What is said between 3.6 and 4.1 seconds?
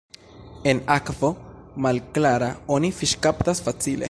facile.